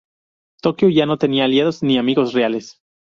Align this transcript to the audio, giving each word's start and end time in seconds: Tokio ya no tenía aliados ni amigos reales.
Tokio 0.63 0.89
ya 0.89 1.05
no 1.05 1.19
tenía 1.19 1.45
aliados 1.45 1.83
ni 1.83 1.99
amigos 1.99 2.33
reales. 2.33 2.81